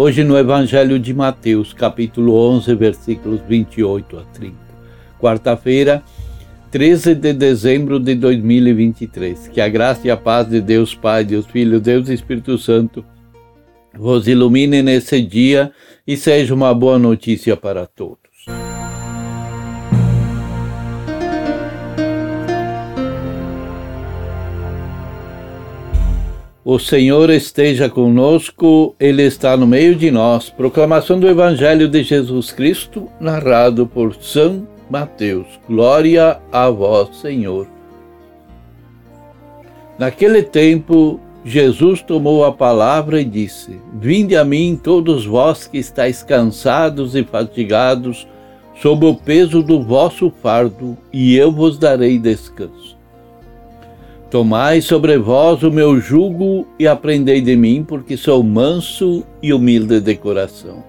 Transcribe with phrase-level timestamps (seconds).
[0.00, 4.54] Hoje no Evangelho de Mateus, capítulo 11, versículos 28 a 30.
[5.18, 6.04] Quarta-feira,
[6.70, 9.48] 13 de dezembro de 2023.
[9.48, 13.04] Que a graça e a paz de Deus Pai, Deus Filho, Deus Espírito Santo
[13.92, 15.72] vos ilumine nesse dia
[16.06, 18.27] e seja uma boa notícia para todos.
[26.70, 30.50] O Senhor esteja conosco, Ele está no meio de nós.
[30.50, 35.46] Proclamação do Evangelho de Jesus Cristo, narrado por São Mateus.
[35.66, 37.66] Glória a vós, Senhor.
[39.98, 46.22] Naquele tempo, Jesus tomou a palavra e disse: Vinde a mim, todos vós que estáis
[46.22, 48.28] cansados e fatigados,
[48.76, 52.97] sob o peso do vosso fardo, e eu vos darei descanso.
[54.30, 60.00] Tomai sobre vós o meu jugo e aprendei de mim, porque sou manso e humilde
[60.00, 60.84] de coração.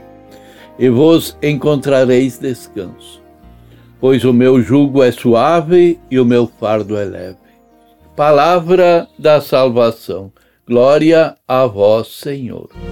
[0.77, 3.21] E vos encontrareis descanso,
[3.99, 7.37] pois o meu jugo é suave e o meu fardo é leve.
[8.13, 10.33] Palavra da salvação.
[10.67, 12.88] Glória a vós, Senhor.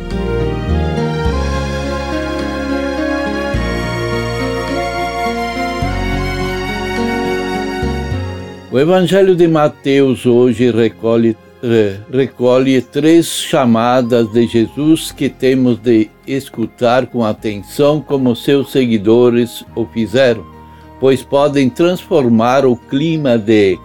[8.77, 11.35] O Evangelho de Mateus hoje recolhe,
[12.13, 19.83] recolhe três chamadas de Jesus que temos de escutar com atenção, como seus seguidores o
[19.87, 20.45] fizeram,
[20.99, 23.79] pois podem transformar o clima de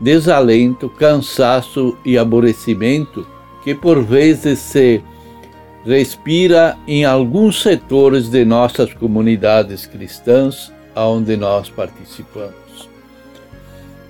[0.00, 3.24] desalento, cansaço e aborrecimento
[3.62, 5.00] que por vezes se
[5.86, 12.63] respira em alguns setores de nossas comunidades cristãs, onde nós participamos.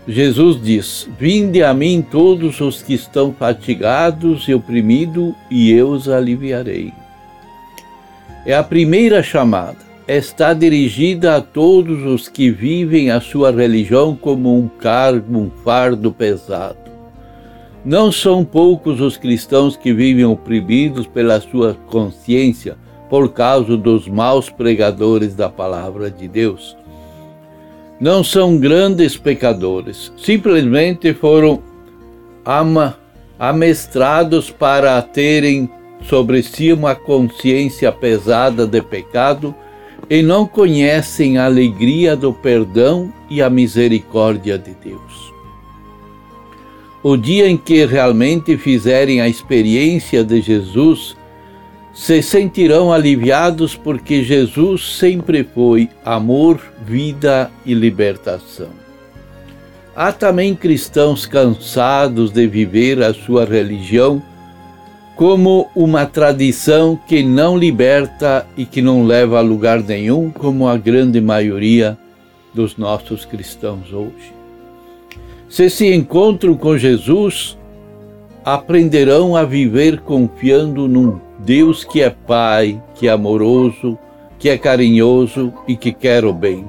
[0.06, 6.08] Jesus diz: Vinde a mim todos os que estão fatigados e oprimidos, e eu os
[6.08, 6.92] aliviarei.
[8.44, 9.84] É a primeira chamada.
[10.06, 16.12] Está dirigida a todos os que vivem a sua religião como um cargo, um fardo
[16.12, 16.76] pesado.
[17.82, 22.76] Não são poucos os cristãos que vivem oprimidos pela sua consciência
[23.08, 26.76] por causa dos maus pregadores da palavra de Deus
[28.00, 31.62] não são grandes pecadores, simplesmente foram
[32.44, 32.98] ama,
[33.38, 35.68] amestrados para terem
[36.02, 39.54] sobre si uma consciência pesada de pecado
[40.08, 45.32] e não conhecem a alegria do perdão e a misericórdia de Deus.
[47.02, 51.16] O dia em que realmente fizerem a experiência de Jesus,
[51.94, 58.68] se sentirão aliviados porque Jesus sempre foi amor, vida e libertação.
[59.94, 64.20] Há também cristãos cansados de viver a sua religião
[65.14, 70.76] como uma tradição que não liberta e que não leva a lugar nenhum, como a
[70.76, 71.96] grande maioria
[72.52, 74.32] dos nossos cristãos hoje.
[75.48, 77.56] Se se encontram com Jesus,
[78.44, 83.98] aprenderão a viver confiando num Deus que é Pai, que é amoroso,
[84.38, 86.66] que é carinhoso e que quer o bem.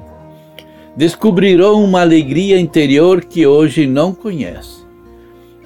[0.94, 4.84] Descobrirão uma alegria interior que hoje não conhecem.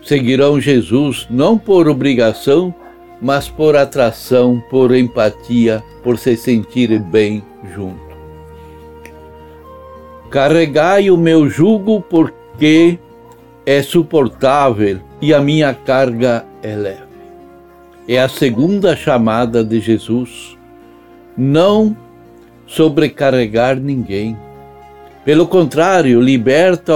[0.02, 2.72] Seguirão Jesus não por obrigação,
[3.20, 7.42] mas por atração, por empatia, por se sentirem bem
[7.74, 8.10] junto.
[10.30, 12.96] Carregai o meu jugo porque
[13.66, 17.09] é suportável e a minha carga é leve
[18.12, 20.58] é a segunda chamada de Jesus.
[21.38, 21.96] Não
[22.66, 24.36] sobrecarregar ninguém.
[25.24, 26.92] Pelo contrário, liberta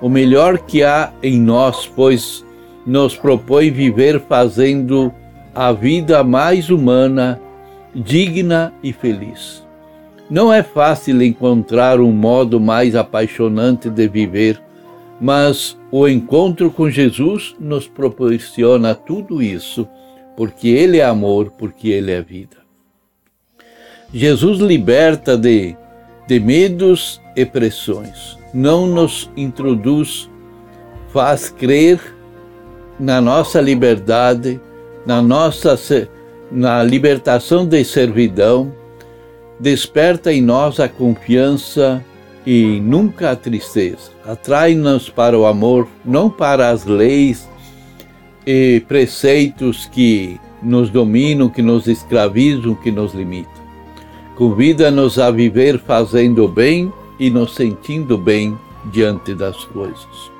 [0.00, 2.44] o melhor que há em nós, pois
[2.86, 5.12] nos propõe viver fazendo
[5.52, 7.40] a vida mais humana,
[7.92, 9.66] digna e feliz.
[10.30, 14.62] Não é fácil encontrar um modo mais apaixonante de viver,
[15.20, 19.88] mas o encontro com Jesus nos proporciona tudo isso
[20.36, 22.56] porque Ele é amor, porque Ele é vida.
[24.12, 25.76] Jesus liberta de,
[26.26, 30.30] de medos e pressões, não nos introduz,
[31.12, 32.00] faz crer
[32.98, 34.60] na nossa liberdade,
[35.04, 36.08] na nossa,
[36.50, 38.72] na libertação de servidão,
[39.58, 42.04] desperta em nós a confiança
[42.46, 44.10] e nunca a tristeza.
[44.24, 47.48] Atrai-nos para o amor, não para as leis
[48.46, 53.52] e preceitos que nos dominam, que nos escravizam, que nos limitam.
[54.36, 58.58] Convida-nos a viver fazendo bem e nos sentindo bem
[58.92, 60.32] diante das coisas.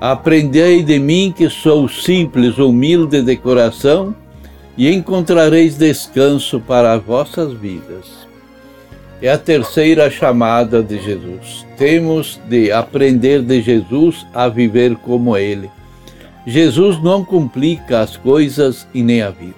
[0.00, 4.14] Aprendei de mim que sou simples, humilde de coração,
[4.76, 8.26] e encontrareis descanso para as vossas vidas.
[9.20, 11.64] É a terceira chamada de Jesus.
[11.76, 15.70] Temos de aprender de Jesus a viver como Ele.
[16.46, 19.54] Jesus não complica as coisas e nem a vida.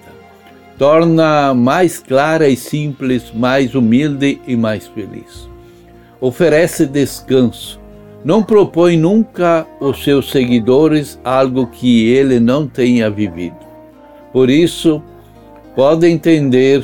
[0.77, 5.49] Torna mais clara e simples, mais humilde e mais feliz.
[6.19, 7.79] Oferece descanso.
[8.23, 13.57] Não propõe nunca aos seus seguidores algo que ele não tenha vivido.
[14.33, 15.01] Por isso,
[15.75, 16.83] pode entender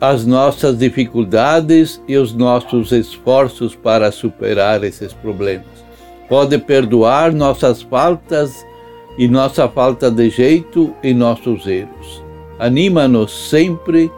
[0.00, 5.82] as nossas dificuldades e os nossos esforços para superar esses problemas.
[6.32, 8.66] Pode perdoar nossas faltas
[9.18, 12.24] e nossa falta de jeito e nossos erros.
[12.58, 14.10] Anima-nos sempre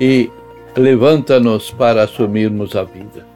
[0.00, 0.30] e
[0.76, 3.26] levanta-nos para assumirmos a vida.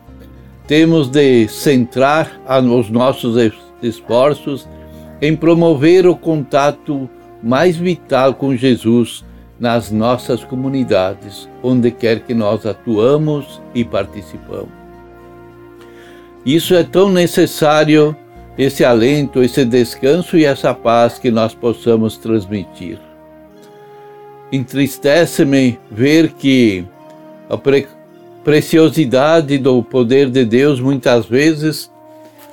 [0.69, 2.41] Temos de centrar
[2.73, 3.35] os nossos
[3.83, 4.69] esforços
[5.21, 7.11] em promover o contato
[7.43, 9.25] mais vital com Jesus
[9.59, 14.84] nas nossas comunidades, onde quer que nós atuamos e participamos.
[16.45, 18.15] Isso é tão necessário,
[18.59, 22.99] esse alento, esse descanso e essa paz que nós possamos transmitir.
[24.53, 26.85] Entristece-me ver que
[27.49, 27.87] a pre
[28.45, 31.91] preciosidade do poder de Deus muitas vezes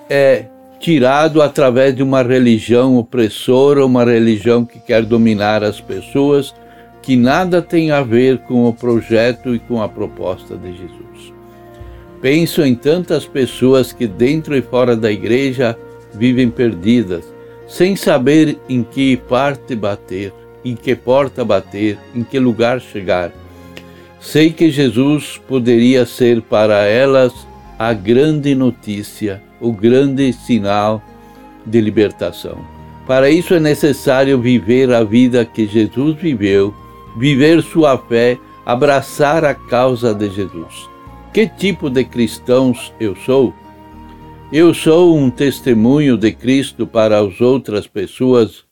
[0.10, 0.46] é
[0.80, 6.56] tirado através de uma religião opressora, uma religião que quer dominar as pessoas,
[7.02, 11.41] que nada tem a ver com o projeto e com a proposta de Jesus.
[12.22, 15.78] Penso em tantas pessoas que dentro e fora da igreja
[16.14, 17.26] vivem perdidas,
[17.68, 20.32] sem saber em que parte bater,
[20.64, 23.32] em que porta bater, em que lugar chegar.
[24.20, 27.34] Sei que Jesus poderia ser para elas
[27.80, 31.02] a grande notícia, o grande sinal
[31.66, 32.64] de libertação.
[33.08, 36.72] Para isso é necessário viver a vida que Jesus viveu,
[37.18, 40.91] viver sua fé, abraçar a causa de Jesus.
[41.34, 43.54] Que tipo de cristãos eu sou?
[44.52, 48.66] Eu sou um testemunho de Cristo para as outras pessoas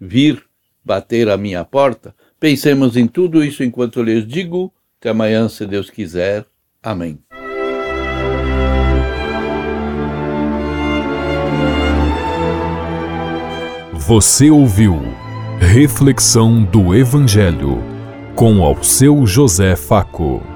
[0.00, 0.42] vir
[0.82, 2.14] bater a minha porta?
[2.40, 6.46] Pensemos em tudo isso enquanto lhes digo até amanhã, se Deus quiser.
[6.82, 7.18] Amém.
[13.92, 15.00] Você ouviu
[15.60, 17.82] Reflexão do Evangelho
[18.34, 20.55] com ao seu José Faco.